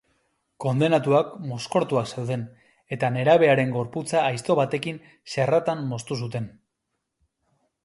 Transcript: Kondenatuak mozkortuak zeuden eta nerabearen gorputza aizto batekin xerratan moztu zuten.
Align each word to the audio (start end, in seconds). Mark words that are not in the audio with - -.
Kondenatuak 0.63 1.35
mozkortuak 1.51 2.09
zeuden 2.13 2.45
eta 2.97 3.11
nerabearen 3.19 3.75
gorputza 3.77 4.25
aizto 4.31 4.57
batekin 4.63 4.99
xerratan 5.37 5.87
moztu 5.93 6.21
zuten. 6.25 6.51